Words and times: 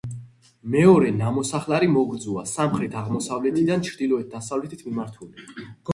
მეორე 0.75 1.11
ნამოსახლარი 1.17 1.91
მოგრძოა, 1.97 2.45
სამხრეთ-აღმოსავლეთიდან 2.53 3.85
ჩრდილოეთ-დასავლეთით 3.91 4.85
მიმართული. 4.89 5.51